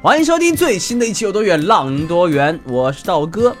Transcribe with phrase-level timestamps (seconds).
[0.00, 3.54] 欢迎收听最新的一期《有多远浪多远》，我是道哥。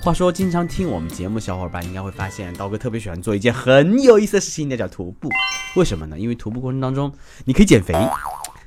[0.00, 5.28] 话说，经常听我们节目小伙伴应该会发现，道哥特别喜欢做一件很有意思的事情，那叫徒步。
[5.76, 6.18] 为什么呢？
[6.18, 7.12] 因为徒步过程当中，
[7.44, 7.94] 你可以减肥，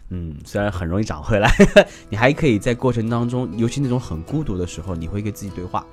[0.10, 1.52] 嗯，虽然很容易长回来，
[2.10, 5.84] 你还可以在过程当中，尤其那种很孤独的时候，你会跟自己对话。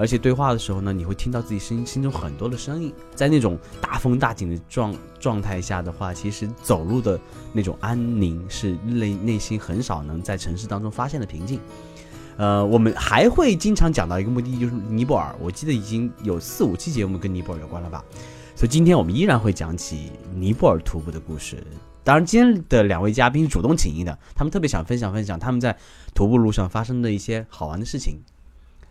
[0.00, 2.90] 而且对话的时候呢，你会听到自己心心中很多的声音。
[3.14, 7.20] 在那种大风大景的状状态下的话，其实走路的
[7.52, 11.60] 那种安宁是内内心很少能在城市当中发现的平静。
[12.38, 15.36] 呃，我们还会经常讲到一个目的，就是尼泊尔。
[15.38, 18.02] 我记得已经有四五期节目跟尼泊尔有关了吧？
[18.56, 21.62] 所以今天我们依然会讲起尼泊尔徒步的故事。
[22.02, 25.76] 当然，今天的两位嘉宾是主动请缨的，他们特别想分享分享他们在
[26.14, 28.18] 徒步路上发生的一些好玩的事情。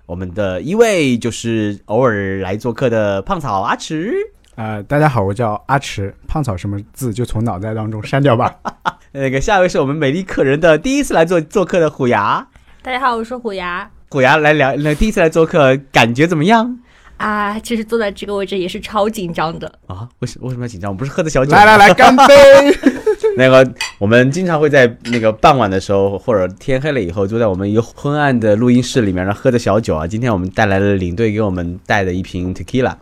[0.10, 4.12] 我们的一位就是偶尔来做客的胖草阿池，
[4.56, 8.56] 呃，大家好，我叫阿池，胖草什么字就从脑袋当中删掉吧。
[9.14, 12.48] 那个下一位是我们美丽客人的第一次来做做客的虎牙，
[12.82, 16.80] 大家好，我是虎牙虎牙来聊，那第一次来做客感觉怎么样
[17.18, 17.60] 啊。
[17.60, 20.10] 其实坐在这个位置也是超紧张的啊。
[20.22, 20.90] 为什为什么要紧张？
[20.90, 21.52] 我们不是喝的小酒。
[21.52, 22.26] 来来来，干杯！
[23.40, 30.06] 那个，我们经常会在那个傍晚的时候，或者天黑了以后，坐在我们一个昏暗的录音室里面，然后喝着小酒啊。
[30.06, 32.94] 今天我们带来了领队给我们带的一瓶 tequila，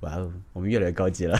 [0.00, 1.38] 哇哦，我们越来越高级了。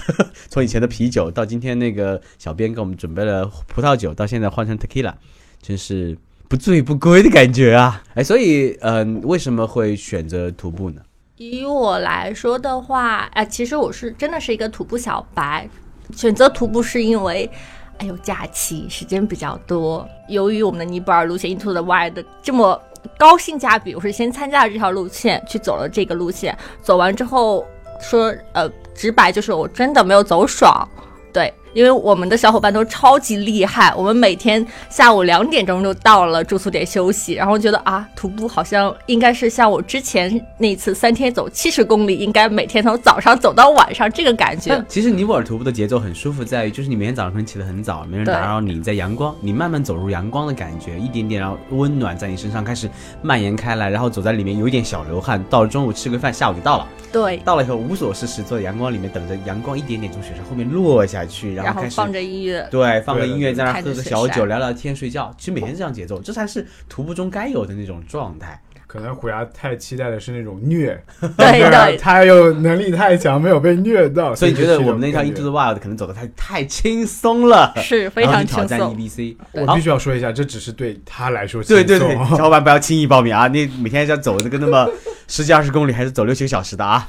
[0.48, 5.14] 从以前的啤酒到今天那个小编给我们准备了葡萄酒，到现在换成 tequila，
[5.60, 6.16] 真是
[6.46, 8.00] 不醉不归的感觉啊！
[8.14, 11.02] 哎，所以，嗯，为什么会选择徒步呢？
[11.38, 15.68] 以我来说的话，哎，其实我是真的是一个徒步小白，
[16.14, 17.50] 选择徒步是因为。
[17.98, 22.80] 还有假期时间比较多，由于我们的尼泊尔路线 Into the Wild 的这么
[23.18, 27.66] 高性价比，我是先参加了这条路线，去走了这个路线，走完之后
[28.00, 30.88] 说，呃，直白就是我真的没有走爽，
[31.32, 31.52] 对。
[31.74, 44.82] 因为我们的小伙伴都超级厉害，我们每天下午两点钟就到了住宿点休息，然后觉得啊，徒步好像应该是像我之前那次三天走七十公里，应该每天从早上走到晚上这个感觉。
[44.88, 52.88] 其实尼泊尔徒步的节奏很舒服，在于就是你每天早上可能起得很早，没人打扰你，在阳光，你慢慢走入阳光的感觉，一点点然后温暖在你身上开始
[53.22, 56.86] 蔓延开来，然后走在里面有一点小流汗，到了中午吃个饭，下午就到了。
[57.10, 65.34] 对，到了以后无所事事，坐在阳光里面等着阳光一点点从雪山后面落下去，然后开始放着音乐，对，放个音乐在那喝个小酒，聊聊天，睡觉。
[65.38, 68.60] 其实每天这样节奏，这才是徒步中该有的那种状态。
[68.86, 70.98] 可能虎牙太期待的是那种虐，
[71.36, 78.66] 对对，他又能力太强，没有被虐到，所以觉得我们那条 Into the Wild 可能走的太太轻松了，是 非常轻松。
[78.66, 83.46] 挑战 EBC，我必须要说一下，这只是对他来说，对对对，小伙伴不要轻易报名啊！
[83.46, 84.90] 你每天要走那个那么
[85.26, 87.06] 十几二十公里，还是走六七个小时的啊？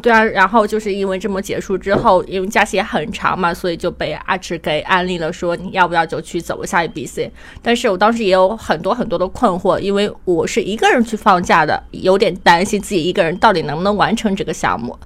[0.00, 7.30] 对啊，然后就是因为这么结束之后，因为假期也很长嘛，所以就被阿池给安利了，说你要不要就去走一下 ABC。
[7.62, 14.96] 但是我当时也有很多很多的困惑，因为我是一个人去放假的，有点担心自己一个人到底能不能完成这个项目。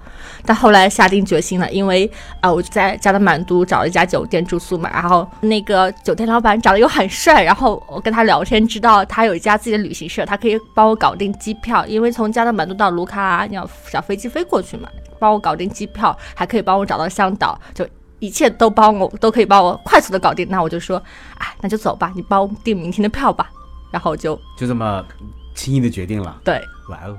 [0.45, 2.09] 但后来下定决心了，因为
[2.39, 17.87] 啊，我在加德满都找了一家酒店住宿嘛，然后那个酒店老板长得又很帅，然后我跟他聊天，知道他有一家自己的旅行社，他可以帮我搞定机票，因为从加德满都到卢卡拉你要小飞机飞过去嘛，帮我搞定机票，还可以帮我找到向导，就
[18.19, 20.47] 一切都帮我都可以帮我快速的搞定。
[20.49, 21.01] 那我就说，
[21.37, 23.49] 哎，那就走吧，你帮我订明天的票吧，
[23.91, 25.05] 然后就就这么
[25.53, 26.39] 轻易的决定了。
[26.43, 27.17] 对，哇哦，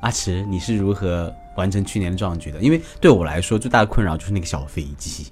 [0.00, 1.32] 阿池，你是如何？
[1.56, 5.26] 完成去年的壮举的，因为对我来说最大的困扰就是那个小飞机。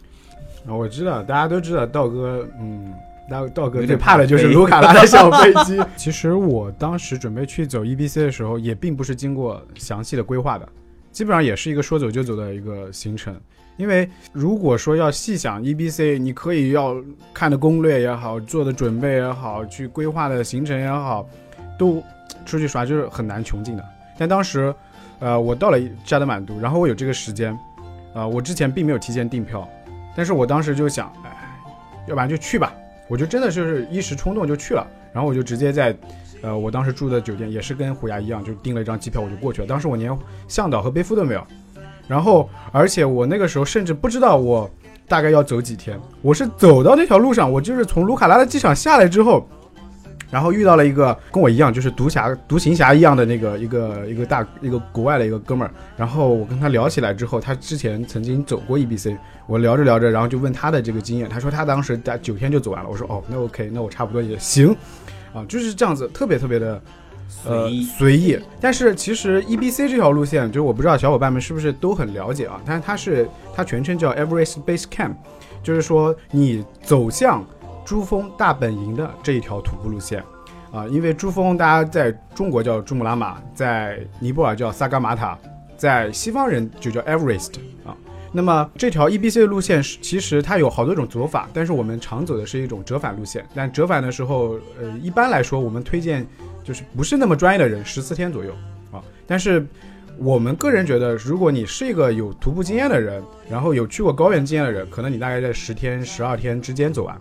[0.66, 2.92] 啊，我知道，大家都知道，道哥，嗯，
[3.30, 5.80] 道道哥最怕的就是卢卡拉的小飞机。
[5.96, 10.68] 其实我当时准备去走 EBC 的时候，也并不是经过详细的规划的，
[11.18, 13.34] 基本上也是一个说走就走的一个行程。
[13.76, 16.94] 因为如果说要细想 EBC，你可以要
[17.34, 21.28] 看的攻略也好，做的准备也好，去规划的行程也好，
[21.76, 22.00] 都
[22.46, 23.84] 出去耍就是很难穷尽的。
[24.16, 24.72] 但当时。
[25.20, 27.52] 呃，我到了加德满都，然后我有这个时间，
[28.14, 29.68] 啊，我之前并没有提前订票，
[30.14, 31.60] 但是我当时就想，哎，
[32.06, 32.72] 要不然就去吧，
[33.08, 35.92] 我就真的就是一时冲动就去了，然后我就直接在，
[36.42, 39.66] 呃，我当时住的酒店也是跟虎牙一样，就订了一张机票，我就过去了。
[39.66, 41.46] 当时我连向导和背夫都没有，
[42.06, 44.70] 然后而且我那个时候甚至不知道我
[45.08, 49.48] 大概要走几天，我是走到那条路上，我就是从卢卡拉的机场下来之后，
[50.30, 55.72] 然后遇到了一个跟我一样，就是独侠、独行侠一样的那个一个一个大一个国外的一个哥们儿。
[55.96, 62.90] 然后我跟他聊起来之后，他之前曾经走过 EBC，我聊着聊着，然后就问他的这个经验，他说他当时在九天就走完了。
[62.90, 64.76] 我说哦，那 OK，那我差不多也行，
[65.32, 66.80] 啊，就是这样子，特别特别的。
[67.44, 72.58] 呃随意，但是其实 EBC 这条路线，就是我不知道小伙伴们是不是都很了解啊？
[72.64, 75.12] 但是它是它全称叫 Everest Base Camp，
[75.62, 77.44] 就是说你走向
[77.84, 80.24] 珠峰大本营的这一条徒步路线
[80.72, 80.88] 啊。
[80.88, 85.38] 因为珠峰大家在中国叫珠穆朗玛，在尼泊尔叫萨嘎玛塔，
[85.76, 87.94] 在西方人就叫 Everest 啊。
[88.30, 93.44] 那么这条 EBC 的路线是，其实它有好多种走法，但是我们常走的是一种折返路线。
[93.54, 96.26] 但折返的时候，呃，一般来说我们推荐
[96.62, 98.52] 就是不是那么专业的人，十四天左右
[98.92, 99.02] 啊。
[99.26, 99.66] 但是
[100.18, 107.14] 我们个人觉得，如果你是一个有徒步经验的人，然后有去过高原经验的人，可能你大概在十天、十二天之间走完。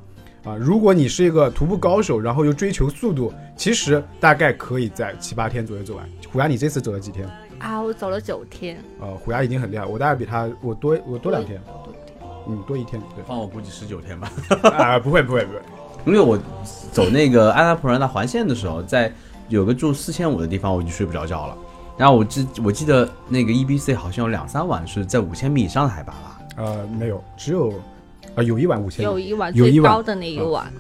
[0.44, 6.10] 啊，如果你是一个徒步高手，然后又追求速度，其实大概可以在七八天左右走完。
[6.32, 7.28] 虎牙，你这次走了几天？
[7.60, 12.16] 啊，我走了九天，呃，虎牙已经很厉害，我大概比他我多我多两天，多天
[12.50, 13.24] 嗯，多一天，对。
[13.26, 14.32] 放我估计十九天吧。
[14.78, 15.60] 啊，不会不会不会，
[16.06, 16.38] 因为我
[16.92, 19.12] 走那个安达普兰纳环线的时候，在
[19.50, 21.58] 有个住四千五的地方，我就睡不着觉了。
[21.98, 26.40] 然后我记我记得那个 EBC 好像有两三晚是在五千米以上的海拔吧。
[26.58, 27.74] 呃，没有，只有，
[28.36, 30.72] 啊，有一晚五千，有一晚有一晚最高的那一晚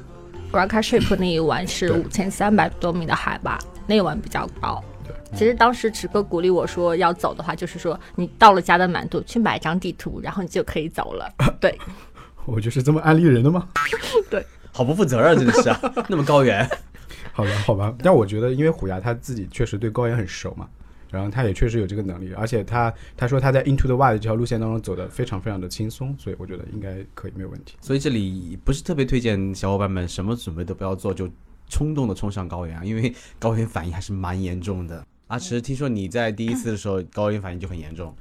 [0.52, 3.58] g r a k a Ship 那一晚是对五千三百多米的海拔，
[3.88, 4.84] 那一晚比较高。
[5.36, 11.32] 其实当时池哥鼓励我说要走的话，就是说你到了加德满都去买张地图，然后你就可以走了。
[11.60, 11.78] 对，
[12.46, 13.68] 我就是这么安利人的吗？
[14.30, 16.68] 对 好不负责任，真的是、啊， 那么高原。
[17.34, 20.68] 好吧，好吧，但我觉得，因为虎牙他自己确实对高原很熟嘛，
[21.12, 27.76] 然后他也确实有这个能力，而且他他说他在 Into the Wild 这条路线当中走的非常非常的轻松，所以我觉得应该可以没有问题。
[27.82, 31.30] 所以这里不是特别推荐小伙伴们什么准备都不要做，就
[31.70, 35.06] 冲动的冲上高原啊，因为高原反应还是蛮严重的。
[35.28, 38.16] 阿池，听说你在第一次的时候高原反应就很严重，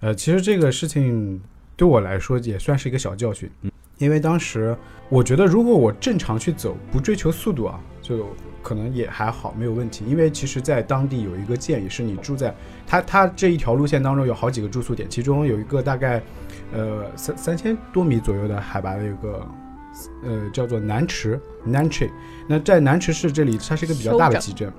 [0.00, 1.40] 呃，其实这个事情
[1.76, 4.74] 对我来说也算是一个小教训，嗯因为当时
[5.10, 8.26] 我觉得如果我正常去走，不追求速度啊，就
[8.62, 10.06] 可能也还好，没有问题。
[10.08, 12.54] 因为其实，在当地有一个建议是你住在
[12.86, 16.22] 它它这一条路线当中有好几个住宿点，其中有一个大概
[16.72, 19.46] 呃三三千多米左右的海拔的一个。
[20.22, 22.08] 呃，叫做南池 Nanchi，
[22.46, 24.72] 那在南池市这里，它是一个比较大的集镇。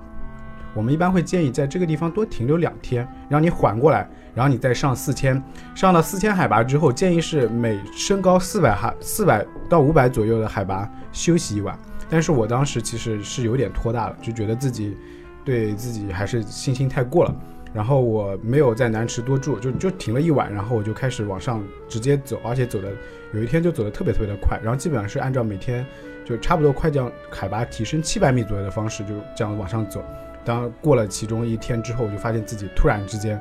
[0.74, 5.42] 我们一般会建议在这个地方多停留两天，让你缓过来，然后你再上四千，
[5.76, 11.78] 上到四千海拔之后，建议是每升高四百海四百到五百左右的海拔休息一晚。
[12.10, 14.98] 但是我当时其实是有点拖大了，就觉得自己
[15.46, 17.36] 对自己还是信心太过了，
[17.74, 22.90] 然后我没有在南池多住，就就停了一晚，然后我就开始往上直接走，而且走的
[23.34, 25.86] 有一天就走的特别特别的快，然后基本上是按照每天
[26.26, 30.04] 就差不多快降海拔提升七百米左右的方式，就这样往上走。
[30.44, 33.40] 当过了其中一天之后，我就发现自己突然之间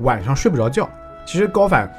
[0.00, 0.88] 晚上睡不着觉。
[1.24, 1.90] 其实高反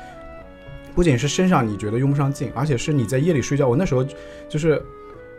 [0.93, 3.67] 不仅是身上你觉得用不上劲，而且是你在夜里睡觉。
[3.67, 4.05] 我那时候
[4.49, 4.81] 就是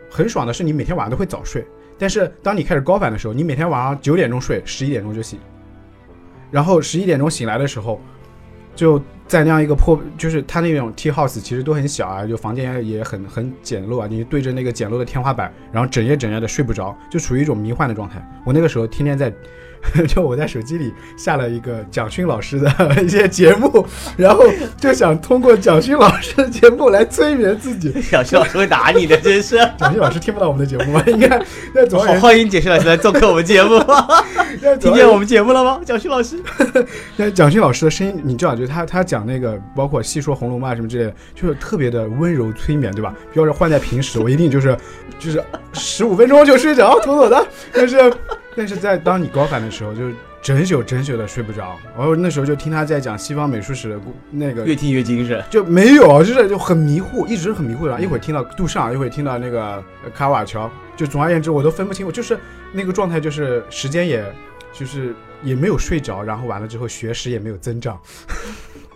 [0.09, 1.65] 很爽的是，你每天晚上都会早睡，
[1.97, 5.39] 但是当你开始高反的时候，你每天晚上九点钟睡，十一点钟就醒，
[6.51, 8.01] 然后十一点钟醒来的时候，
[8.75, 18.23] 就在那样一个破，就是他那种 T house 其实都很小啊，就房间也很很简陋啊，你对着那个简陋的天花板，然后整夜整夜的睡不着，就处于一种迷幻的状态。
[18.45, 19.33] 我那个时候天天在，
[20.07, 22.71] 就我在手机里下了一个蒋勋老师的
[23.03, 23.85] 一些节目，
[24.17, 24.43] 然后
[24.79, 27.91] 就想通过蒋勋老师的节目来催眠自己。
[28.09, 29.57] 蒋勋老师会打你的，真是。
[29.77, 31.03] 蒋勋老师听不到我们的节目吗？
[31.07, 31.41] 应该
[31.73, 33.79] 那总而好，欢迎蒋勋老师来做客我们节目。
[34.79, 36.41] 听见我们节目了吗，蒋勋老师？
[37.17, 43.13] 那蒋勋老师的声音，你知道，就是他他讲那个，包括细说《红楼梦》啊什么之类的，就是特别的温柔催眠，对吧？
[43.33, 44.77] 要是换在平时，我一定就是
[45.19, 47.45] 就是十五分钟就睡着，妥妥的。
[47.73, 48.11] 但是
[48.55, 51.75] 但是在当你高反的时候，就是整宿整宿的睡不着。
[51.97, 55.43] 然后那时候就听他在讲西方美术史的故那个越听越精神。
[55.49, 58.03] 就没有，就是就很迷糊，一直很迷糊然后。
[58.03, 62.05] 一会儿听到杜尚，一会儿听到那个呃卡瓦乔，就总而言之，我都分不清。
[62.05, 62.39] 我就是
[62.71, 64.23] 那个状态，就是时间也，
[64.71, 67.99] 就是也没有睡着，然后完了之后学识也没有增长。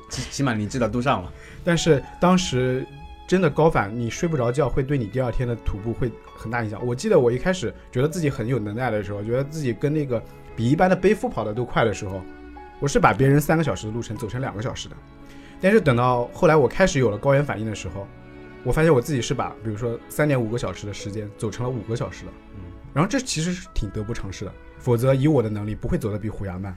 [0.10, 1.32] 起起码你知道杜尚了。
[1.64, 2.86] 但是当时
[3.28, 6.80] 真的高反，你睡不着觉，会对你第二天的徒步会很大影响。
[6.86, 10.24] 我记得我一开始觉得自己很有能耐的时候，觉得自己跟那个
[10.56, 12.22] 比一般的背夫跑的都快的时候，
[12.80, 14.96] 我是把别人三个小时的路程走成两个小时的。
[15.60, 18.08] 但是等到后来我开始有了高原反应的时候，
[18.64, 22.32] 我发现我自己是把比如说三点五个小时的时间走成了五个小时的。
[22.92, 26.76] 然后这其实是挺得不偿失的，否则以我的能力不会走得比虎牙慢。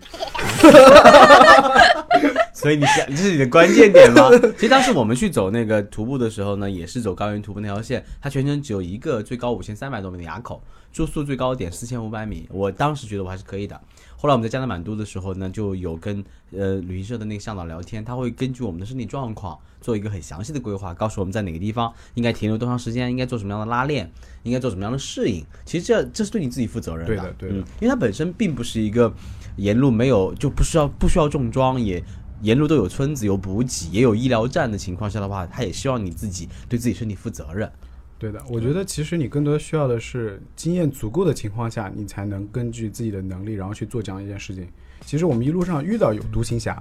[2.62, 4.30] 所以你想，这是你的关键点吗？
[4.54, 12.46] 其实当时我们去走那个徒步的时候呢，也是走高原徒步那条线，它全程只有一个最高五千三百多米的垭口，住宿最高点四千五百米。
[12.50, 13.80] 我当时觉得我还是可以的。
[14.16, 24.08] 后来我们在加德满都的时候呢，就有跟呃旅行社的那个向导聊天，他会根据我们的身体状况做一个很详细的规划，告诉我们在哪个地方应该停留多长时间，应该做什么样的拉练，
[24.44, 25.44] 应该做什么样的适应。
[25.64, 29.12] 其实这这是对你自己负责任对的对的嗯，因为它本身并不是一个
[29.56, 32.00] 沿路没有就不需要不需要重装，也
[32.42, 37.70] 沿路都有村子、有补给、也有医疗站的情况下的话，他也希望你自己对自己身体负责任。
[38.18, 44.68] 对的，我觉得其实你更多需要的是经验足够的情况下，你才能根据自己的能力，然后去做这样一件事情。
[45.04, 46.78] 其实我们一路上遇到有独行侠，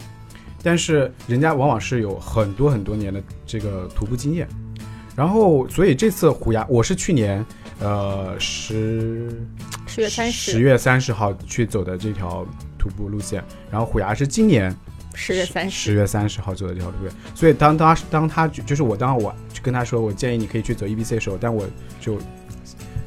[0.61, 4.47] 但是人家往往是有很多很多年的这个徒步经验。
[5.15, 7.43] 然后，所以这次虎牙，我是去年
[7.79, 9.29] 呃十
[9.87, 12.45] 十月三十，十月三十号去走的这条
[12.77, 14.73] 徒步路线，然后虎牙是今年
[15.13, 15.91] 十月三十。
[15.91, 21.67] 十，月三十号走的这条路线，所以当当当他就就是我当我跟他说，我建议你可以去走 EBC 的时候，但我
[21.99, 22.17] 就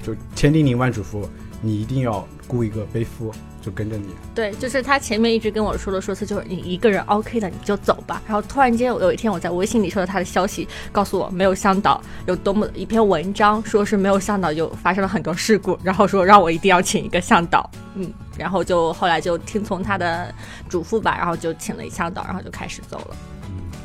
[0.02, 1.26] 就千叮咛万嘱咐，
[1.64, 4.09] 你一定要雇一个背夫，就跟着你。
[4.35, 8.21] 对，就是他前面一直跟我说的说辞，就是你一个人 OK 的你就走吧。
[8.26, 17.68] 然后突然间有一天我在微信里收到他的消息，告诉我没有向导，有多么一篇文章说是没有向导就发生了很多事故，然后说让我一定要请一个向导。
[17.94, 20.35] 嗯，然后就后来就听从他的
[20.68, 23.16] 嘱咐吧，然后就请了一向导，然后就开始走了。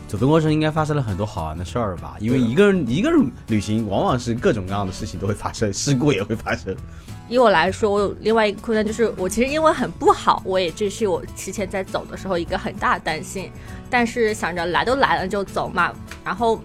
[0.07, 2.15] 走的过程应该发生了很多好玩的事儿吧？
[2.19, 6.75] 因为一个人一个人旅行，往往是各种各样的事情都会发生，事故也会发生。
[7.29, 13.51] 以我来说，我有另外一个困难，就是我其实英文很不好，我也这是我之前在走的时候一个很大的担心。
[13.91, 15.93] 但是想着来都来了就走嘛，
[16.23, 16.59] 然后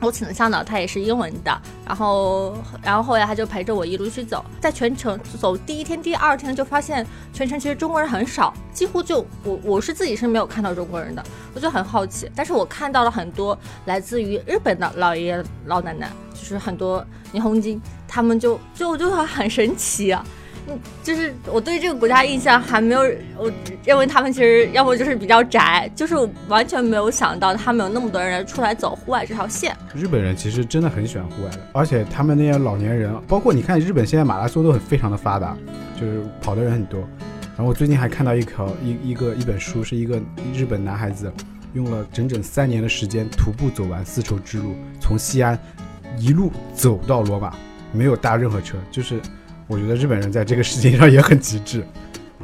[0.00, 11.24] 我请的向导他也是英文的，然后然后后来他就陪着我一路去走，在全程走第一天、第二天就发现全程其实中国人很少，几乎就我我是自己是没有看到中国人的，
[11.54, 20.24] 我就很好奇，但是我看到了很多来自于日本的老爷爷老奶奶，就是很多霓虹金，他们就就就很神奇啊。
[20.68, 23.00] 嗯，就是我对这个国家印象还没有，
[23.38, 23.50] 我
[23.84, 26.14] 认为他们其实要么就是比较宅，就是
[26.48, 29.76] 完全没有想到他们有那么多人出来走户外这条线。
[29.94, 35.56] 日本人其实真的很喜欢户外的，而且他们那些老年人，包括你看日本现在马拉松都很非常的发达，
[36.00, 37.00] 就是跑的人很多。
[37.56, 40.20] 然后我最近还看到一条一一个一本书，是一个
[40.52, 41.32] 日本男孩子
[41.74, 45.58] 用了整整三年的时间徒步走完丝绸之路，从西安
[46.18, 47.54] 一路走到罗马，
[47.92, 49.20] 没有搭任何车，就是
[49.66, 51.84] 我觉得日本人在这个事情上也很极致。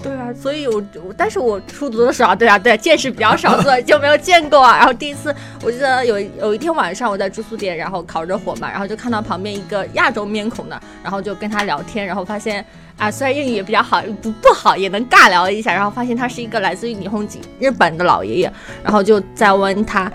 [0.02, 4.78] 对啊，所以我我，但是我出读的时候，对啊，对，见识比较少，所以就没有见过啊。
[4.78, 12.64] 然后第一次，我记得有有一天晚上，我在住宿点，然后烤着火嘛，然后就看到旁边一个亚洲面孔的，然后就跟他聊天，然后发现
[12.96, 18.52] 啊，虽然英语也比较好，不不好也能尬聊一下，然后发现他是一个来自于霓虹井日本的老爷爷，
[18.82, 20.10] 然后就在问他，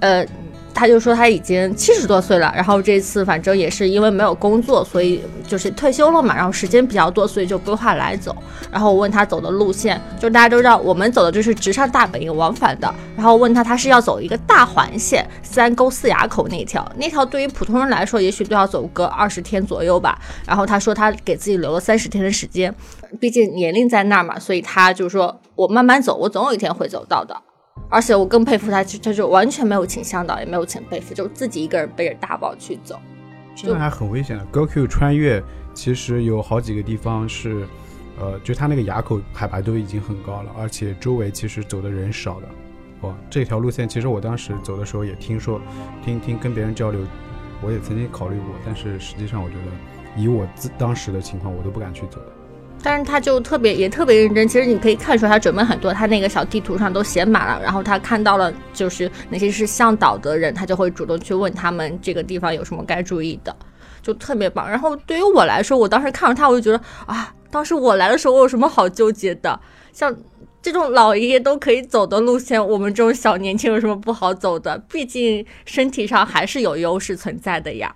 [0.00, 0.26] 呃。
[0.72, 8.34] 他就说他已经七十多岁了，然后这次反正也是因为没有工作，所以就是退休了嘛，然后时间比较多，所以就规划来走。
[8.70, 12.92] 然后我问他走的路线，就大家都知道我们走的就是直上大本营往返的。
[13.16, 20.18] 然后问他他是要走一个大环线，三沟四垭口那条，那条对于普通人来说，也许都要走个二十天左右吧。
[20.46, 22.74] 然后他说他给自己留了三十天的时间，
[23.18, 27.36] 毕竟年龄在那儿嘛，所以他就说我慢慢走，我总有一天会走到的。
[27.88, 33.00] 而且我更佩服他，就他就完全没有请向导，也没有请背夫，就是自己一个人背着大包去走。
[33.54, 34.44] 这还很危险的。
[34.46, 35.42] 高 Q 穿越
[35.74, 37.66] 其实有好几个地方是，
[38.18, 42.48] 呃，就它那个垭口海拔都已经很高了，而且周围其实走的人少的。
[43.00, 45.60] 哦，这条路线其实我当时走的时候也听说，
[46.04, 47.00] 听听跟别人交流，
[47.62, 52.26] 我也曾经考虑过，但是实际上我觉得以我自当时的情况，我都不敢去走的。
[52.82, 57.60] 但是他就特别也特别认真，其实你可以看出来他准备很多，他那个小地图上都写满了。
[57.62, 63.54] 然后他看到了就是那些是向导的人，他就会主动去问他们这个地方有什么该注意的，
[64.02, 64.68] 就特别棒。
[64.68, 69.60] 然后对于我来说，我当时看到他，我就觉得啊，当时我来的时候我有什么好纠结的？
[69.92, 70.16] 像
[70.62, 74.78] 这种老爷爷都可以走的路线，我们这种小年轻有什么不好走的？
[74.90, 77.94] 毕竟身体上还是有优势存在的呀。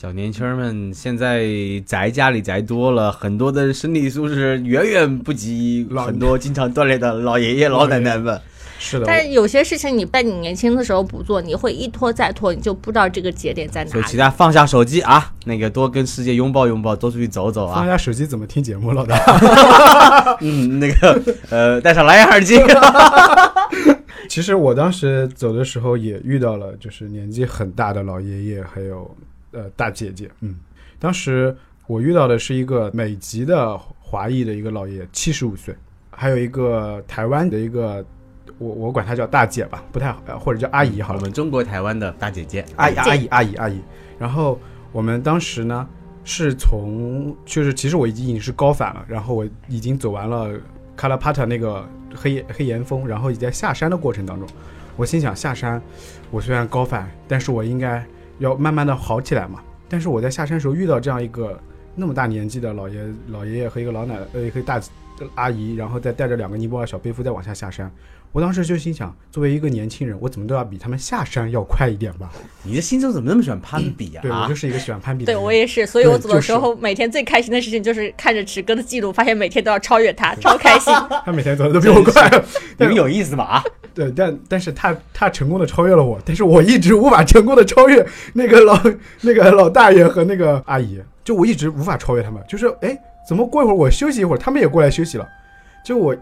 [0.00, 1.44] 小年轻们现在
[1.84, 8.40] 宅家里宅多了，很多的身体素质远远不及很多经常锻炼的老爷爷老奶奶们。
[8.78, 14.08] 是的，但是有些事情你在你年轻的时候不做，你会一拖再拖，你就不知道这个节点在哪所以，里。
[14.08, 17.74] 其他放下手机啊，那个多跟世界拥抱拥抱，多出去走走啊。
[17.74, 19.16] 放下手机怎么听节目，老大？
[20.42, 22.56] 嗯，那个呃，戴上蓝牙耳机。
[24.30, 29.10] 其实我当时走的时候也遇到了，就是年纪很大的老爷爷，还有
[29.52, 30.30] 呃大姐姐。
[30.40, 30.56] 嗯，
[30.98, 35.74] 当时我遇到的是一个美籍的华裔的一个老爷爷，七十五岁，
[36.10, 38.04] 还有一个台湾的一个
[38.58, 41.18] 我我管她叫大姐吧，不太好，呃或者叫阿姨好了。
[41.18, 43.80] 我们中国台湾的大姐姐，阿姨阿姨阿姨阿姨。
[44.18, 44.58] 然后
[44.92, 45.88] 我们当时呢
[46.24, 50.50] 是从就是其实我已经已经是高反了，然后我已经走完了
[50.96, 54.48] 卡拉帕塔那个黑黑岩峰，然后已在下山的过程当中，
[54.96, 55.80] 我心想下山，
[56.30, 58.04] 我虽然高反，但是我应该
[58.38, 59.60] 要慢慢的好起来嘛。
[59.88, 61.58] 但是我在下山时候遇到这样一个
[61.94, 64.80] 那么大年纪的老爷老爷爷和一个老奶呃一个大
[65.34, 67.90] 阿姨，然后再带着两个尼泊尔小背夫再往下下山，
[68.32, 72.30] 我当时就心想，作为一个年轻人，我怎么都要比他们下山要快一点吧。
[72.62, 74.20] 你的心中怎么那么喜欢攀比啊？
[74.22, 75.44] 对我啊就是一个喜欢攀比的人对。
[75.44, 80.92] 我也是，所以我走的就是时候，每天最开心的事情就是看着池哥的记录，发现每天都要超越他，超开心。
[81.24, 82.30] 他每天走的都比我快，
[82.78, 83.44] 你们有意思吧？
[83.44, 88.78] 啊，对，但但是他他成功的超越了我，但是我一直无法成功的超越那个老
[89.22, 95.26] 那个老大爷和那个阿姨，就我一直无法超越他们，就是哎，怎么过一会儿我休息一会儿，他们也过来休息了，
[95.84, 96.14] 就我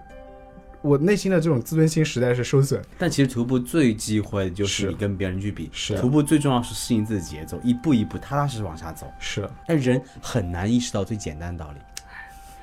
[0.86, 9.06] 我内心的这种自尊心实在是受损，但其实徒步最忌讳的就是是你跟别人去比，是徒步最重要是适应自己的节奏，一步一步踏踏实实往下走。
[9.18, 11.78] 是但人很难意识到最简单的道理。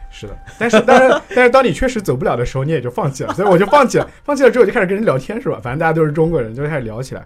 [0.09, 5.59] 是的，但是当然但是当你确实走不了的时候，你也就放弃了， 所以我就放弃了，放弃了之后就开始跟人聊天是吧？
[5.61, 7.25] 反正大家都是中国人，就开始聊起来，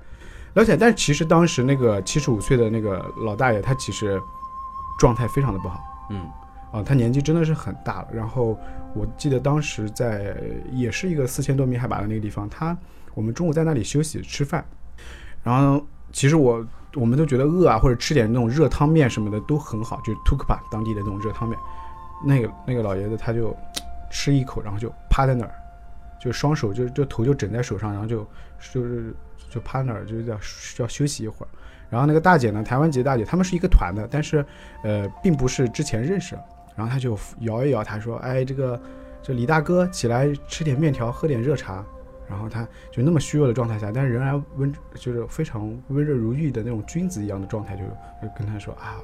[0.54, 4.18] 聊起来，但是其实当时那个七十五岁的那个老大爷，他其实
[4.98, 5.78] 状态非常的不好。
[6.10, 6.26] 嗯，
[6.72, 8.08] 啊，他年纪真的是很大了。
[8.12, 8.60] 然后
[8.94, 10.36] 我记得当时在
[10.72, 12.78] 也是一个四千多米海拔的那个地方，他
[13.14, 14.64] 我们中午在那里休息吃饭，
[15.44, 21.58] 然后其实我我们都觉得饿啊，或者吃点那种热汤面什么的都很好，就是 Tukpa 当地的那种热汤面。
[22.26, 23.56] 那个那个老爷子他就
[24.10, 25.52] 吃一口，然后就趴在那儿，
[26.20, 28.28] 就双手就就头就枕在手上，然后就
[28.74, 29.16] 就是
[29.50, 30.36] 就趴那儿，就是要
[30.80, 31.50] 要休息一会儿。
[31.90, 34.44] 然后那个大姐呢，台湾籍大姐，他们是一个团的，但是
[34.84, 36.38] 呃，并不是之前认识。
[36.78, 38.80] 然后他就摇一摇，他说：“哎，这个
[39.22, 41.84] 这李大哥起来吃点面条，喝点热茶。”
[42.30, 47.84] 然后他就那么虚弱的状态下，但是仍然温，就是非常温润如玉的那种君子一样的状态，就
[48.22, 48.98] 就跟他说：“啊，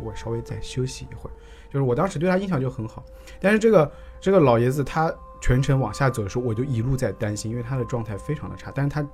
[0.00, 1.32] 我稍微再休息一会儿。”
[1.72, 3.04] 就是我当时对他印象就很好。
[3.40, 3.90] 但是这个
[4.20, 8.70] 这个老爷子他全程往下走的时候，我就一路在担心，因为他的状态非常的差。
[8.74, 9.04] 但是他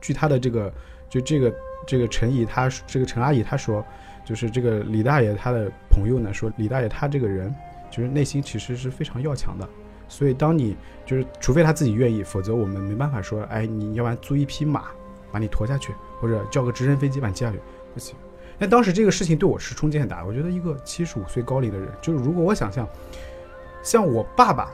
[0.00, 0.72] 据他的这个
[1.08, 1.54] 就这个
[1.86, 3.84] 这个陈姨，他这个陈阿姨她说，
[4.28, 7.50] 就是这个李大爷他的朋友呢说，李大爷他这个人
[7.90, 9.66] 就是内心其实是非常要强的。
[10.06, 14.88] 所以当你就是除非他自己愿意，否则我们没办法说，哎，你要不然租一匹马
[15.32, 17.58] 把你驮下去，或者叫个直升飞机把你接下去，
[17.94, 18.14] 不行。
[18.58, 20.22] 那当时这个事情对我是冲击很大。
[20.26, 22.86] 我觉得一个七十五岁高龄的人，就是如果我想象，
[23.82, 24.70] 像我爸爸，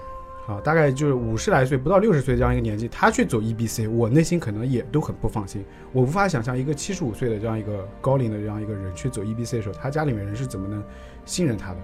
[0.47, 5.65] 啊，大概就是五十来岁，不到六十岁这样一个年纪，他去走 EBC，我内心可能也都很不放心。
[5.91, 10.85] 我无法想象一个七十五岁的这样一个高龄的这样一个人去走 EBC 的时候，他家里面人是怎么能
[11.25, 11.77] 信任他的。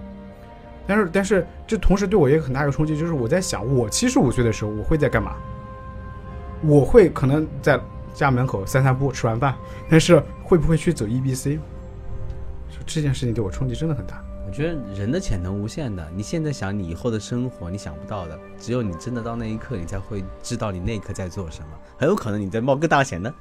[0.85, 5.35] 但是，但是这同时对我也有很大一个冲击，就是我在想，我七十五岁的时候，我会在干嘛？
[6.63, 7.79] 我会可能在
[8.13, 9.55] 家门口散散步，吃完饭，
[9.89, 11.57] 但是会不会去走 EBC？
[12.85, 14.23] 这件事情对我冲击真的很大。
[14.45, 21.67] 我觉得人的潜能无限的，你现在想你以后的生活，你想不到的，只有你真的到那一刻，你才会知道你那一刻在做什么。
[21.97, 23.33] 很有可能你在冒更大险呢。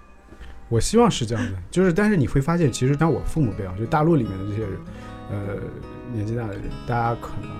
[0.68, 4.78] 我希望是这样的，就是但是你会发现，其实当我父母辈啊，就大陆里面的这些人，
[5.30, 5.56] 呃，
[6.12, 7.50] 年纪大的人，大家可能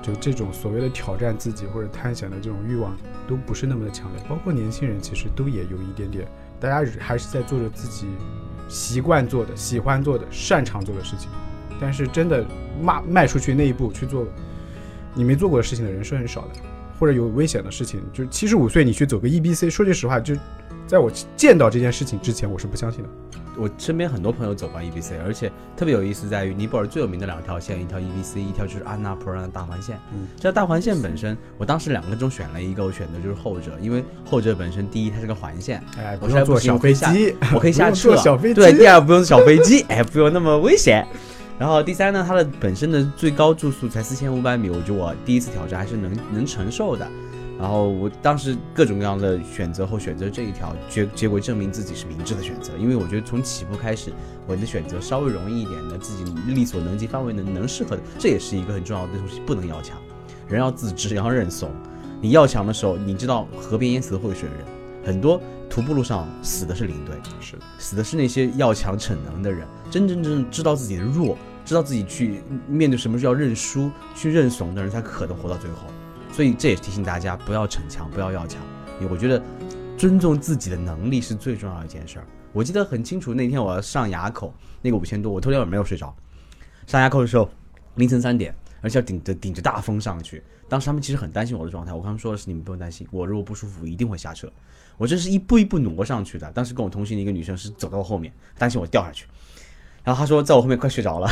[0.00, 2.96] 就这种所谓的挑战自己或者探险的这种欲望
[3.28, 6.26] 都不是那么的强烈，包括年轻人其实都也有一点点，
[6.58, 8.06] 大家还是在做着自己
[8.70, 11.28] 习惯做的、喜欢做的、擅长做的事情，
[11.80, 12.44] 但是真的
[12.82, 14.24] 迈迈出去那一步去做
[15.14, 16.48] 你没做过的事情的人是很少的，
[16.98, 20.34] 或者有危险的事情，就七十五岁你去走个 EBC，说句实话，就
[20.86, 23.08] 在我见到这件事情之前，我是不相信的。
[23.58, 29.98] 我身边很多朋友走过 EBC，而且特别有意思在于尼泊尔最有名的两条线，一条 EBC，一条就是安娜普尔的大环线。
[30.12, 38.16] 嗯，这条大环线本身，我当时两个中选了一个，我选的就是后者，因为后者本身第一它是个环线，哎，不不用坐小飞机，我可以下不用坐。
[38.18, 38.54] 小飞机。
[38.54, 41.06] 对，第二不用小飞机，哎，不用那么危险。
[41.58, 47.08] 然后第三呢，它的本身的最高住宿才四千五百米，我觉得我第一次挑战还是能能承受的。
[47.58, 54.12] 然后我当时各种各样的选择后选择这一条，结结果证明自己是明智的选择，因为我觉得从起步开始，
[54.46, 59.96] 我的选择稍微容易一点的，自己力所能及范围能能适合的，这也是一个很重要的东西，不能要强，
[60.46, 61.70] 人要自知，要认怂。
[62.20, 64.58] 你要强的时候，你知道河边淹死的会水人，
[65.06, 65.40] 很多
[65.70, 75.86] 徒步路上死的是领队，是的，死的是那些要强逞能的人，真真正正知道自己的弱，知道自己去面对什么是要认输、去认怂的人，才可能活到最后。
[76.32, 78.60] 所以这也是提醒大家，不要逞强，不要要强。
[79.00, 79.40] 因为我觉得
[79.96, 82.26] 尊重自己的能力是最重要的一件事儿。
[82.52, 86.12] 我记得很清楚，那天我要上垭口，那个五千多，我头天晚上没有睡着。
[86.84, 87.48] 上垭口的时候，
[87.94, 88.52] 凌晨三点，
[88.86, 90.40] 而而且要顶着顶着大风上去。
[90.68, 94.48] 当时他们其实很担心我的状态，我刚刚说的是你们不用担心，我如果不舒服一定会下车。
[94.96, 96.48] 我这是一步一步挪上去的。
[96.52, 99.26] 当时跟我同行的一个女生是走到我后面，担心我掉下去。
[100.04, 101.28] 然后她说在我后面快睡着了，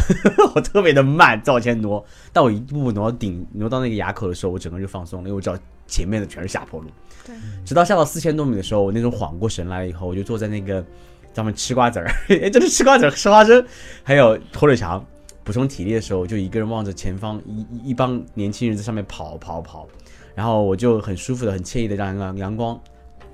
[0.57, 6.91] 我特别的慢在往前挪，但我一步步挪到顶挪到那个垭口的时候，我整个人就放松了，因为我知道前面的全是下坡路。
[7.25, 10.85] 对，直到下到四千多米的时候，我那种缓过神来了以后，我就坐在那个
[11.33, 13.65] 咱们吃瓜子儿， 哎，这是吃瓜子儿、吃花生，
[14.03, 15.07] 还有火腿肠，
[15.45, 19.87] 补充体力的时候，就一个人望着前方一一一帮年轻人在上面跑跑跑，
[20.35, 22.81] 然后我就很舒服的、很惬意的让阳阳光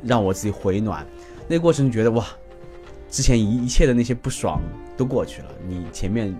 [0.02, 1.06] 让我自己回暖。
[1.46, 2.26] 那个过程觉得哇，
[3.08, 4.60] 之前一一切的那些不爽
[4.96, 5.48] 都过去了。
[5.68, 6.34] 你前面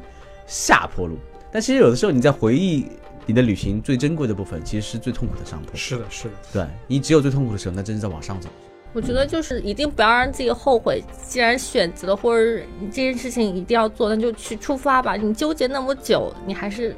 [0.47, 1.17] 下坡路，
[1.53, 2.87] 但其实有的时候你在回忆
[3.27, 5.71] 你的旅行最珍贵的部分，其实是最痛苦的上坡。
[5.77, 8.49] 是的，是的，对你只有最痛苦的时候，那真是在往上走。
[8.93, 11.03] 我觉得就是一定不要让自己后悔。
[11.27, 15.15] 既然选择了，或者你这件事情一定要做，那就去出发吧。
[15.17, 16.95] 你纠结那么久，你还是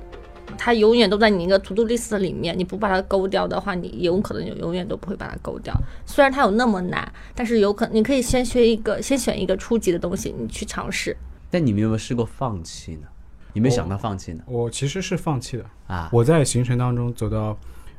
[0.57, 2.59] 它永远都在你那个 to do list 里面。
[2.59, 5.75] 你不把它勾掉的话，你有可能就永远都不会把它勾掉。
[6.07, 11.17] 虽然它有那么难，但是有可你可以先学一个，先选一个初级的东西，你去尝试。
[11.51, 13.07] 但你们有没有试过放弃呢？
[13.53, 14.43] 有没有想到放弃呢？
[14.47, 15.65] 我其实是放弃的。
[15.87, 17.55] 啊，我在行程当中走到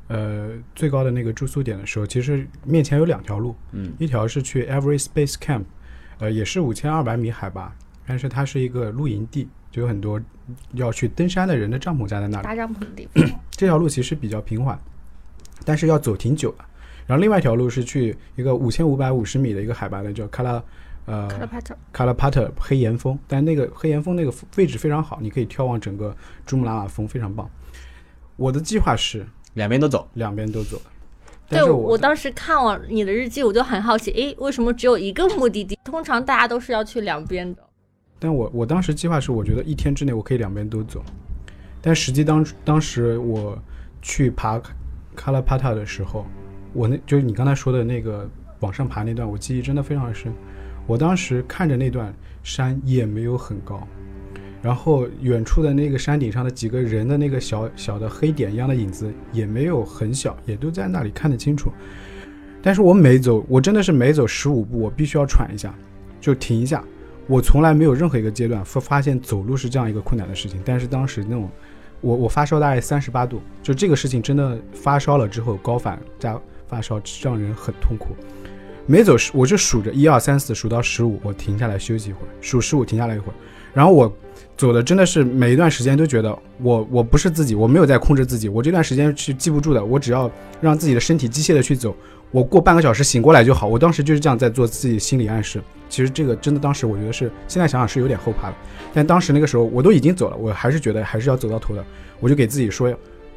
[0.08, 5.64] 呃最高的那个住宿点的时候，其实面前有两条路，嗯一条是去 Every Space Camp，
[6.20, 7.74] 呃，也是五千二百米海拔，
[8.06, 10.22] 但是它是一个露营地，就有很多
[10.74, 12.44] 要去登山的人的帐篷架在那里。
[12.44, 14.78] 搭帐篷的地方，这条路其实比较平缓，
[15.66, 16.66] 但是要走挺久的。
[17.06, 20.64] 然后另外一条路是去一个五千五百五十米的一个海拔的，叫卡拉
[21.06, 21.78] 呃卡拉帕特。
[21.92, 27.50] 卡拉帕特黑岩峰，但那个黑岩峰那个位置非常好，你可以眺望整个珠穆朗玛峰，非常棒。
[28.38, 30.08] 我的计划是两边都走。
[30.16, 30.82] 两边都走，
[31.50, 35.78] 但我当时看完你的日记，我就很好奇，诶，为什么只有一个目的地？
[35.84, 37.62] 通常大家都是要去两边的。
[38.18, 41.04] 但我我当时计划是，我觉得一天之内我可以两边都走，
[41.82, 43.58] 但实际当当时我
[44.02, 44.74] 去爬卡
[45.16, 46.26] 卡拉帕塔的时候，
[46.72, 48.28] 我那就是你刚才说的那个
[48.62, 50.34] 往上爬那段，我记忆真的非常深。
[50.88, 52.14] 我当时看着那段
[52.44, 53.86] 山也没有很高，
[54.64, 61.70] 然后远处的那个山顶上的几个人的那个小小的黑点一样的影子也没有很小，也都在那里看得清楚。
[62.62, 65.76] 但是我每走，我真的是每走十五步，我必须要喘一下，
[66.22, 66.82] 就停一下。
[67.28, 71.50] 我从来没有任何一个阶段发发现走路是这样一个困难的事情，但是当时那种，
[72.00, 78.16] 我我发烧大概三十八度，就这个事情真的发烧了之后高反加发烧让人很痛苦。
[78.86, 83.36] 每走十，我就数着一二三四，数到十五，我停下来休息一会儿，数十五停下来一会儿，
[83.74, 84.12] 然后我
[84.56, 90.30] 走的真的是每一段时间都觉得我我不是自己，我没有在控制自己，我这段时间是记不住的，我只要
[90.62, 91.96] 让自己的身体机械的去走，
[92.32, 93.68] 我过半个小时醒过来就好。
[93.68, 95.62] 我当时就是这样在做自己心理暗示。
[95.90, 98.56] 其实这个真的当时我觉得是，现在想想是有点后怕的，
[98.94, 101.84] 但当时那个时候我都已经走了，我还是觉得还是要走到头的。
[102.20, 102.92] 我就给自己说，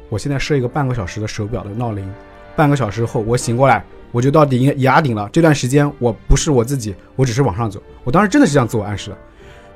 [0.09, 2.07] 我现在设一个半个小时的手表的闹铃，
[2.55, 5.29] 半个小时后我醒过来，我就到顶崖顶了。
[5.33, 7.81] 这段时间我不是我自己，我只是往上走。
[8.03, 9.17] 我当时真的是这样自我暗示的。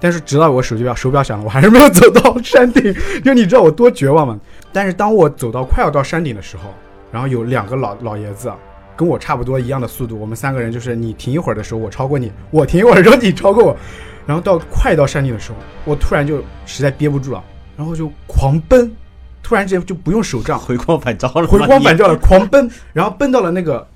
[0.02, 2.94] 但是直到我手机表手表响了，我还是没有走到山顶。
[3.24, 4.38] 就你知道我多绝望吗？
[4.74, 6.74] 但是当我走到快要到山顶的时候，
[7.12, 8.58] 然后有两个老老爷子啊，
[8.96, 13.78] 跟我差不多一样的速度，我们三个人就是你停一会儿的时候我超过你，我停一会儿的时候你超过我，
[14.26, 17.44] 然后到快到山顶的时候，我突然就实在憋不住了，
[17.78, 18.92] 然后就狂奔，
[19.44, 23.88] 突然之间就不用手杖，回光返照了，回光返照了，狂奔，然后奔到了那个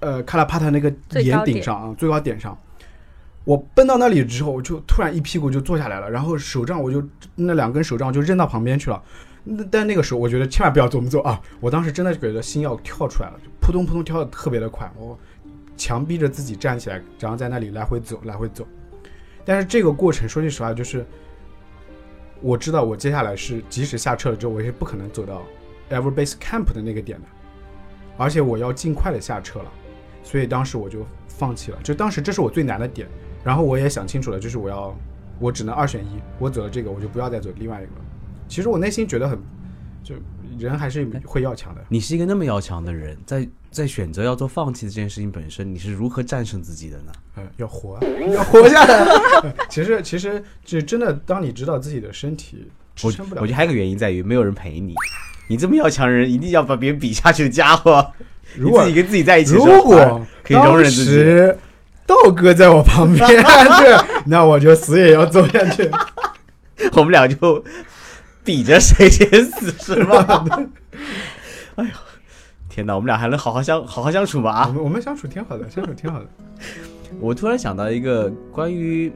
[0.00, 0.92] 呃卡拉帕塔那个
[1.22, 2.54] 岩顶上啊，最高点上。
[3.44, 7.02] 我奔到那里之后，我就突然一屁股就坐下来了，然后手杖我就
[7.34, 9.02] 那两根手杖就扔到旁边去了。
[9.44, 11.40] 那但那个时候我觉得千万不要这么做啊！
[11.58, 15.18] 我当时真的觉得心要跳出来了，扑通扑通跳的特别的快，我
[15.76, 18.64] 强逼着自己站起来，然后在那里来回走，来回走。
[19.44, 21.04] 但是这个过程说句实话，就是
[22.40, 25.42] 我知道我接下来是即使下车了之后，我也是不可能走到
[25.90, 27.26] Ever Base Camp 的那个点的，
[28.16, 29.72] 而且我要尽快的下车了，
[30.22, 31.78] 所以当时我就放弃了。
[31.82, 33.08] 就当时这是我最难的点，
[33.44, 34.96] 然后我也想清楚了，就是我要
[35.38, 37.90] 我只能二选一，我走了这个，我就不要再走另外一个。
[38.48, 39.38] 其实我内心觉得很，
[40.04, 40.14] 就
[40.58, 41.82] 人还是会要强的。
[41.88, 47.12] 你是一个那么要强的人，在在选择要做放弃的这件事情本身，你是如何战胜自己的呢？
[47.36, 47.98] 呃，要活，
[48.32, 49.06] 要活下来。
[49.70, 54.94] 其实，其实，就真的，当你知道自己的身体支我撑不了，我觉得还有一个原因在于没有人陪你，
[55.48, 58.12] 你这么要强的人，一定要把别人比下去的家伙，
[58.54, 61.58] 如果你自己跟自己在一起如果可以容忍自己。
[62.06, 65.90] 道哥在我旁边，对，那我就死也要走下去。
[66.94, 67.64] 我们俩就
[68.44, 70.44] 比着谁先死，是吧？
[71.76, 71.90] 哎呦，
[72.68, 74.50] 天哪，我们俩还能好好相好好相处吗？
[74.50, 74.68] 我啊！
[74.68, 76.26] 们我们相处挺好的，相处挺好的。
[77.20, 79.12] 我突然想到一个关于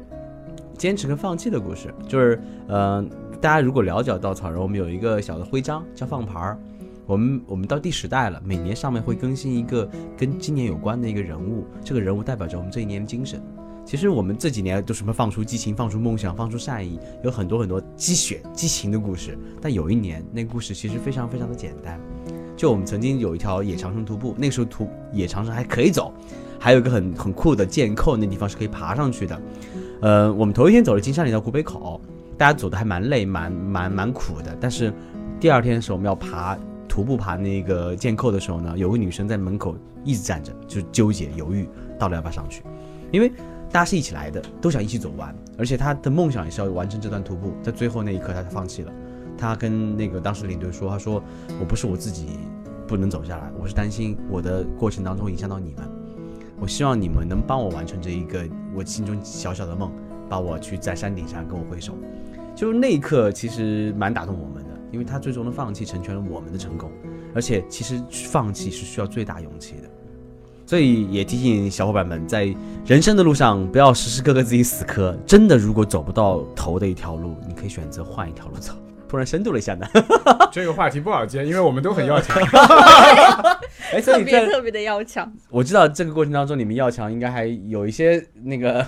[0.78, 3.04] 坚持跟放弃的故事，就是呃，
[3.40, 6.58] 大大家如果了解稻草人，我们有一个小的徽章叫放牌儿。
[7.06, 13.40] 我们我们到第十代了，每年上面会更新一个跟今年有关的一个人物，这个人物代表着我们这一年的精神。
[13.84, 19.38] 其实我们这几年都什么放出激情、放出梦想、放出善意，有很多很多激血、激情的故事。
[19.62, 22.00] 但有一年，那个故事其实非常非常的简单。
[22.56, 26.12] 就我们曾经有一条野长城徒步，那时候徒野长城还可以走，
[26.58, 29.40] 还有一个很很酷的剑扣，那地方是可以爬上去的。
[30.00, 32.00] 呃，我们头一天走了金山里到古北口，
[32.36, 34.56] 大家走的还蛮累、蛮蛮蛮苦的。
[34.60, 34.92] 但是
[35.38, 36.58] 第二天的时候，我们要爬
[36.96, 42.62] 徒步爬那个剑扣的时候呢，有个女生在门口一直站着，就纠结犹豫到底要不要上去，
[43.12, 43.30] 因为。
[43.68, 47.52] 大家是一起来的，都想一起走完，而且她的梦想也是要完成这段徒步。
[47.62, 48.92] 在最后那一刻，他才放弃了。
[49.36, 51.20] 他跟那个当时领队说：“他说
[51.60, 52.38] 我不是我自己
[52.86, 55.84] 不能走下来，我是担心我的过程当中影响到你们。
[56.60, 59.92] 我希望你们能帮我完成这一个我心中小小的梦，
[60.28, 61.92] 把我去在山顶上跟我挥手。”
[62.54, 64.64] 就是那一刻，其实蛮打动我们，
[64.96, 66.90] 因为他最终的放弃成全了我们的成功。
[67.34, 69.90] 而且，其实放弃是需要最大勇气的。
[70.64, 72.52] 所以也提醒小伙伴们，在
[72.86, 75.14] 人生的路上不要时时刻刻自己死磕。
[75.26, 78.72] 真的，如果走不到头的一条路，你可以选择换一条路走。
[79.08, 79.86] 突然深度了一下呢，
[80.50, 82.42] 这个话题不好接，因为我们都很要强。
[83.92, 85.32] 哎，特别特别的要强。
[85.50, 88.84] 我知道这个过程当中，你们要强应该还有一些那个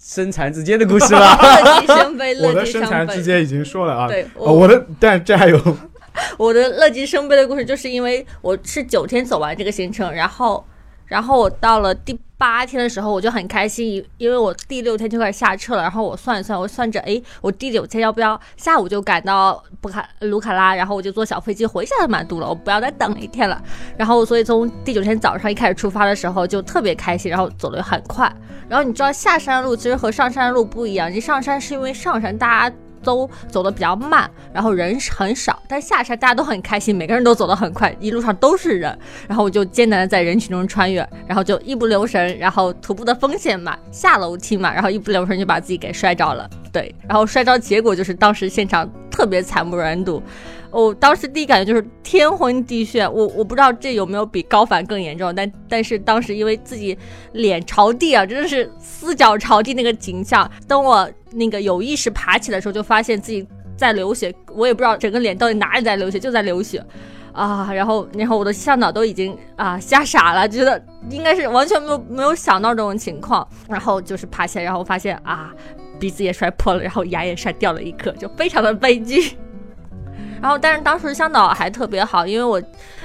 [0.00, 1.36] 身残志坚的故事吗？
[1.64, 4.08] 乐极生悲， 我的身残志坚已经说了啊。
[4.08, 5.60] 对，我的，但这还有
[6.38, 10.64] 我的乐极生悲的故事，就是因为我是九天走完这个行程，然后。
[11.06, 15.82] 然后我到了第八天的时候，我就很开心，因为我第六天就开始下车了。
[15.82, 23.60] 然后我算一算，我算着，哎，我第九天要不要下午就赶到布卡卢卡拉，然后我就坐小飞机回下曼都了，我不要再等一天了。
[23.96, 28.32] 然后所以从第九天早上一开始出发的时候就特别开心，然后走得很快。
[28.68, 32.76] 然后你知道下山路其实和上山路不一样，你上山是因为上山大家。
[33.08, 50.22] 都走的比较慢，然后人很少，但下山大家都很开心，每个人都走得很快，一路上都是人，然后我就艰难的在人群中穿越，然后就一不留神，然后徒步的风险嘛，下楼梯嘛，然后一不留神就把自己给摔着了，对，然后摔着结果就是当时现场特别惨不忍睹。
[50.70, 56.96] 我当时第一感觉就是天昏地眩，我我不知道这有没有比高反更严重，但但是当时因为自己
[57.32, 60.48] 脸朝地啊，真的是四脚朝地那个景象。
[60.66, 66.84] 等我那个有意识爬起来的时候，就发现自己在流血，我也不知道整个脸到底哪里在流血，就在流血
[67.32, 67.70] 啊。
[67.72, 73.46] 然后然后我的向导都已经啊吓傻了，觉得应该是完全没有没有想到这种情况。
[73.68, 75.52] 然后就是爬起来，然后发现啊
[76.00, 79.36] 鼻子也摔破了，然后牙也摔掉了一颗，就非常的悲剧。
[80.40, 82.60] 然后，但是当时向导还特别好，因为我，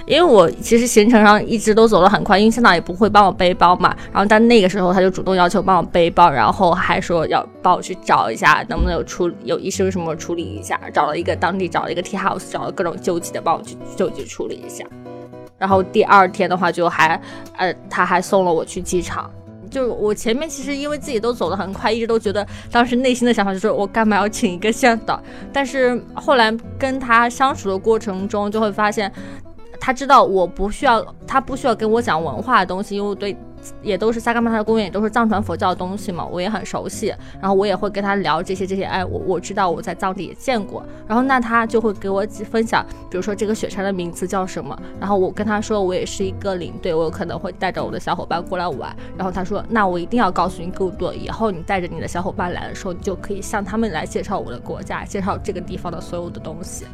[0.06, 3.96] 因为我其实行程上一直都走得很快，因为向导也不会帮我背包嘛。
[4.12, 14.86] 然后，但那个时候他就主动要求帮我背包，然后还说要帮我去找一下能不能有处有医生什么处理一下，找了一个当地找了一个 T house，找了各种救急的帮我去救急处理一下。
[15.58, 17.20] 然后第二天的话，就还
[17.58, 19.30] 呃他还送了我去机场。
[19.74, 25.22] 就我前面其实因为自己都走得很快，一直都觉得当时内心的想法就是我干嘛要请一个向导？
[25.52, 29.12] 但是后来跟他相处的过程中，就会发现
[29.80, 33.36] 他知道我不需要，他不需要跟我讲文化的东西，因为我对。
[33.82, 37.14] 也都是萨嘎玛塔的公园，也都是藏传佛教的东西嘛，我也很熟悉。
[37.40, 40.86] 然后我也会跟他聊这些这些，哎，我我知道我在藏地也见过。
[41.08, 44.78] 然后那他就会给我分享，比如说这个雪山的名字叫什么。
[45.00, 48.96] 然后我跟他说，我也是一个领队，我有可能会带着我的小伙伴过来玩。
[49.18, 56.86] 然后他说，那我一定要告诉你更多，以后你带着你的小伙伴来的时候，你就可以向他们来介绍我的国家，介绍这个地方的所有的东西。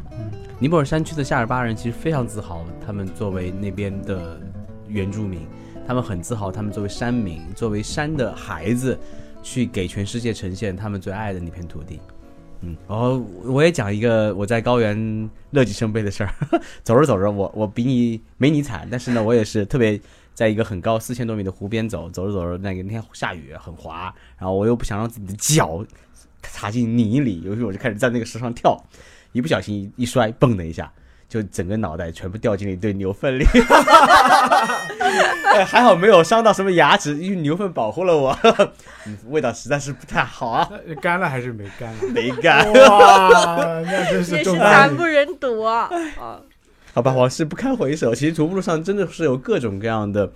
[0.58, 4.38] 尼泊尔山区的夏尔巴人其实非常自豪，他们作为那边的
[4.88, 5.46] 原住民。
[5.90, 8.96] 他们很自豪，他们作为山民，作为山的孩子，
[9.42, 11.98] 去给全世界呈现他们最爱的那片土地。
[12.60, 16.32] 嗯，然后我也讲一个我在高原乐极生悲的事儿。
[16.84, 20.00] 走着走着，我我比你没你惨，但是呢，我也是特别
[20.32, 25.84] 在一个很高四千多米的湖边走，走着走着，那个那天下雨很滑，然后我又不想让自己的脚
[26.40, 28.80] 踏进泥里，于是我就开始在那个石上跳，
[29.32, 30.92] 一不小心一摔，嘣的一下。
[31.30, 33.46] 就整个脑袋全部掉进了一堆牛粪里，
[35.64, 38.36] 还好没有伤到什么牙齿，因为牛粪保护了我。
[39.30, 40.68] 味道实在是不太好啊，
[41.00, 41.94] 干了还是没干？
[42.12, 42.66] 没干。
[42.72, 45.88] 哇，那真是惨不忍睹啊！
[46.92, 48.12] 好吧，往事不堪回首。
[48.12, 50.32] 其实徒步路上真的是有各种各样的。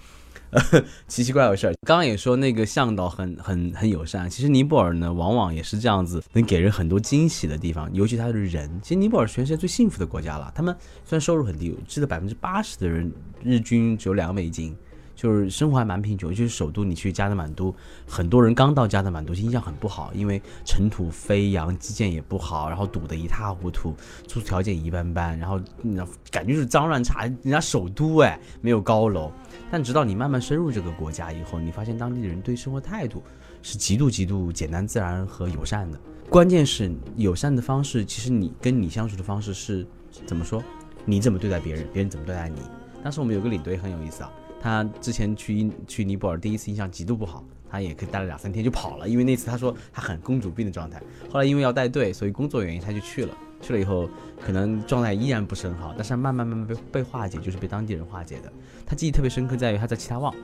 [1.08, 4.28] 奇奇怪怪的事儿，刚刚也说那个向导很很很友善。
[4.28, 8.70] 其实尼泊尔呢，往往也是这样子，能给人很多惊喜的地方，尤其他的人。
[8.82, 10.52] 其实尼泊尔全世界最幸福的国家了。
[10.54, 13.12] 他们虽然收入很低，记得百分之八十的人
[13.42, 14.76] 日均只有两美金，
[15.24, 17.74] 就是生活还蛮贫穷，就是首都你去加德满都，
[18.06, 23.94] 很多人刚到加德满都印象很不好，因为尘土飞扬，基建也不好，然后堵得一塌糊涂，
[24.28, 29.32] 住宿条件一般般，然后那感觉就是脏乱差，人家首都哎没有高楼。
[29.70, 33.22] 但直到你慢慢深入这个国家以后，你发现当地的人对生活态度
[33.62, 35.98] 是极度极度简单自然和友善的。
[36.28, 39.86] 关键是友善的方式，其实你跟你相处的方式是
[40.26, 40.62] 怎么说？
[41.06, 42.60] 你怎么对待别人，别人怎么对待你？
[43.02, 44.30] 当时我们有个领队很有意思啊，
[44.64, 50.98] 他之前去去尼泊尔第一次印象极度不好，他也可以待了两三天就跑了，因为那次他说他很公主病的状态。
[51.30, 53.36] 后来因为要带队，所以工作原因他就去了。
[53.60, 54.08] 去了以后，
[54.40, 58.50] 可能状态依然不是很好，但是慢慢慢慢被被化解，就是被当地人化解的。
[58.86, 60.34] 他记忆特别深刻，在于他在奇塔旺，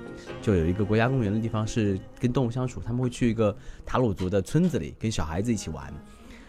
[0.43, 3.57] 就有一个国家公园的地方是跟动物相处，他们会去一个
[3.87, 5.91] 塔鲁族的村子里跟小孩子一起玩。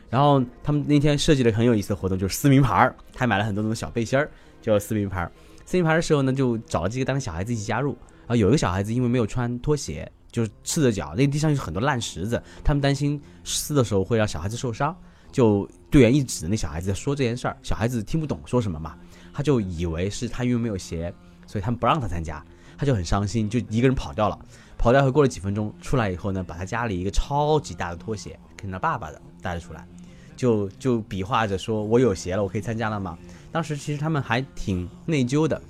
[0.10, 4.30] 然后他们那天设计了很有意思的活动，就是撕名牌儿，他还买了很多那种小背心儿，
[4.62, 5.32] 就撕名牌儿。
[5.66, 7.98] 撕名牌的时候呢，就找了几个当小孩子一起加入。
[8.22, 14.96] 然后有一个小孩子因为没有穿拖鞋，就是赤着脚，那地上有很多烂石子，他们担心撕的时候会让小孩子受伤。
[15.32, 18.98] 就队员一指那小孩子在说这件事儿，小孩子听不懂说什么嘛，
[19.34, 21.14] 他就以为是他因为没有鞋，
[21.48, 22.44] 所以他们不让他参加，
[22.78, 24.38] 他就很伤心，就一个人跑掉了。
[24.78, 29.88] 跑掉后过了几分钟，出来以后呢，把他家里一个超级大的拖鞋，跟他爸爸的带了出来，
[30.36, 33.18] 就就比划着说：“我有鞋了，我可以参加了吗？”
[33.52, 35.62] 当时其实他们还挺内疚的，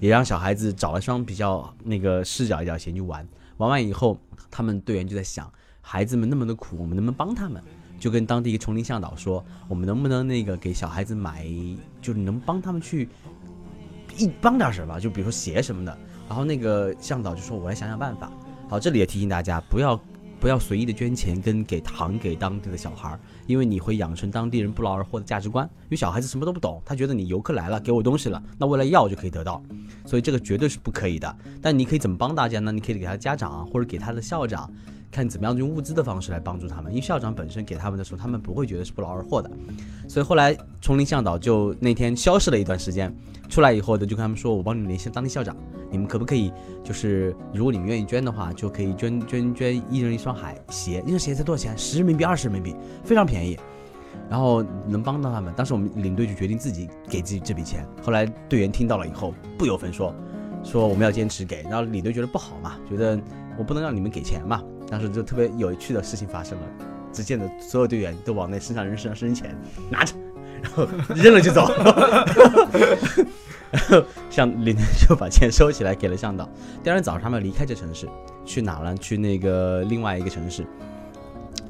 [0.00, 3.26] 也让小孩子找了双比较那个视角一点鞋去玩。
[3.58, 4.18] 玩完以后，
[4.50, 7.62] 他们队员就在想：孩子们那么的苦，我们能不能帮他们？
[7.98, 11.44] 就跟当地一个丛林向导说，我们能不能那个给小孩子买，
[12.00, 13.08] 就是能帮他们去
[14.16, 15.98] 一帮点什么，就比如说鞋什么的。
[16.28, 18.30] 然后那个向导就说，我来想想办法。
[18.68, 20.00] 好，这里也提醒大家，不要
[20.40, 25.68] 不要随意的捐钱跟给糖给当地的小孩，因为你会养成当地人不劳而获的价值观。
[25.84, 29.62] 因为小孩子什么都不懂，他觉得你游客来了给我东西了，那为了要就可以得到，
[30.06, 31.36] 所以这个绝对是不可以的。
[31.60, 32.70] 但你可以怎么帮大家呢？
[32.70, 34.70] 你可以给他家长或者给他的校长。
[35.10, 39.50] 看怎么样用物资的方式来帮助他们，因为校长本身给他们的时候，他们不会觉得是不劳而获的，
[40.06, 43.10] 所以后来丛林向导就那天消失了一段时间，
[43.48, 45.56] 出来以后的就跟他们说，我帮你们联系当地校长，
[45.90, 46.52] 你们可不可以
[46.84, 51.76] 就是如果你们愿意捐的话，就可以捐捐捐一人一双海鞋，一双鞋才多少钱？
[51.76, 53.58] 十人民币、二十人民币，非常便宜，
[54.28, 55.52] 然后能帮到他们。
[55.54, 60.14] 当时我们领队就决定自己给自己这笔钱，后来队员听到了以后不由分说，
[60.62, 63.18] 说我们要坚持给，然后领队觉得不好嘛，觉得
[63.56, 64.62] 我不能让你们给钱嘛。
[64.90, 66.66] 当时就特别有趣的事情发生了，
[67.12, 69.56] 只见的所有队员都往那身上人身上扔钱，
[69.90, 70.14] 拿着，
[70.62, 71.70] 然后扔了就走，
[73.70, 76.48] 然后向领队就把钱收起来给了向导。
[76.82, 78.08] 第二天早上他们离开这城市，
[78.44, 78.96] 去哪了？
[78.96, 80.66] 去那个另外一个城市，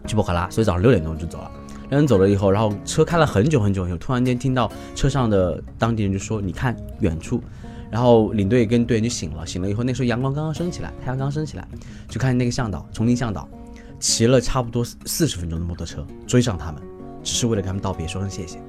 [0.06, 0.48] 去博卡拉。
[0.50, 1.50] 所以早上六点钟就走了。
[1.90, 7.42] 两人走了以后，然后车开了很久很久很久，突然间听到车上的当地人就说：“你看远处。”
[7.90, 11.66] 然后领队跟队员就醒了，醒了以后，那时候阳光刚刚升起来，太阳刚升起来，
[12.06, 13.48] 就看见那个向导，丛林向导，
[13.98, 16.82] 骑了差不多四十分钟的摩托车追上他们，
[17.24, 18.60] 只是为了跟他们道别，说声谢谢。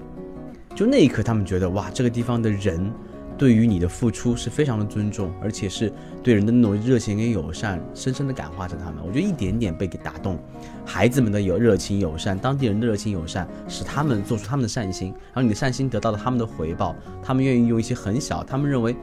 [0.80, 2.90] 就那一刻，他们觉得哇，这个地方的人。
[3.38, 5.92] 对于你的付出是非常的尊重，而且是
[6.24, 8.96] 对人的那种热情跟友善，深深的感化着他们。
[9.06, 10.40] 我觉得一点点被给打动，
[10.86, 18.96] 孩子们的有热情友善，当地人的热情友善，使他们做出他们的善心，然后你的善心得到了他们的回报，他们愿意用一些很小，他们认为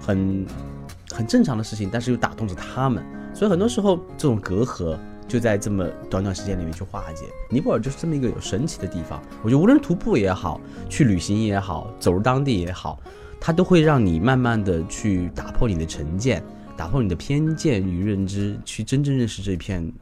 [0.00, 0.46] 很
[1.10, 3.04] 很正常的事情，但是又打动着他们。
[3.34, 7.26] 所以很多时候这种隔阂就在这么短短时间里面去化解。
[7.50, 9.22] 尼泊尔就是这么一个有神奇的地方。
[9.42, 12.98] 我觉得无论徒步也好，去旅行也好，走入当地也好。
[13.40, 16.42] 它都会让你慢慢的去打破你的成见，
[16.76, 19.92] 打破你的偏见与认知，去真正认识这片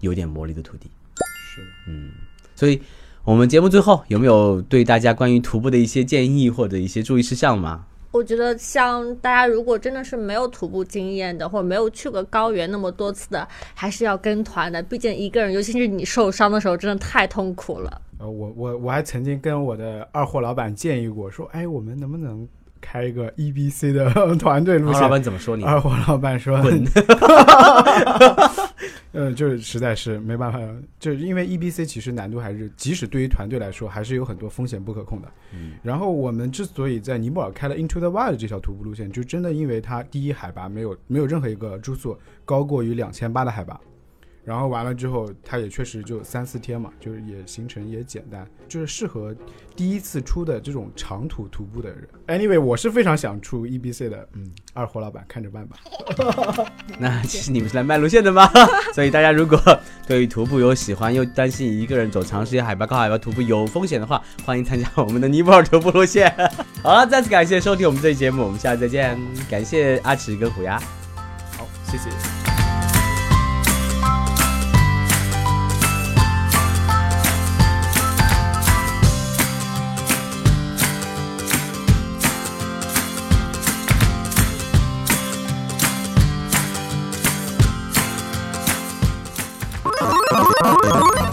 [0.00, 0.90] 有点魔力的土地。
[1.54, 2.10] 是，嗯，
[2.54, 2.80] 所以
[3.22, 7.84] 我们节目最后有没有对大家关于徒步的一些建议或者一些注意事项吗？
[8.14, 14.80] 我觉得像大家如果真的是没有徒步经验的，或者没有去过高原那么多次的，还是要跟团的。
[14.84, 18.00] 毕竟一个人，尤其是你受伤的时候，真的太痛苦了。
[18.20, 22.48] 呃，我我我还曾经跟我的二货老板建议过，说，哎，我们能不能？
[22.84, 25.64] 开一个 E B C 的 团队路线，老板怎么说你？
[25.64, 26.84] 二货老板说滚。
[29.12, 30.58] 呃，就是实在是没办法，
[30.98, 35.28] 就是因为 E B C 其实难度还是，即使对于团队来说，还是有很多风险不可控的。
[35.54, 35.72] 嗯。
[35.82, 43.80] 然后我们之所以在尼泊尔开了 Into the Wild 这条徒步路线，就真的因为它第一海拔没有没有任何一个住宿高过于两千八的海拔。
[44.44, 49.34] 然后完了之后，它也确实就三四天嘛，就是也行程也简单，就是适合
[49.74, 52.06] 第一次出的这种长途徒步的人。
[52.26, 55.76] Anyway，我是非常想出 E B C 的，嗯，二货老板看着办吧。
[57.00, 58.46] 那其实你们是来卖路线的吗？
[58.94, 59.58] 所以大家如果
[60.06, 66.30] 对于徒步有喜欢，又担心一个人走长时间海拔高海拔徒步有风险的话，欢迎参加我们的尼泊尔徒步路线。
[66.84, 69.18] 好了，再次感谢收听我们这期节目，我们下次再见。
[69.48, 70.78] 感谢阿奇跟虎牙。
[71.56, 72.43] 好谢谢。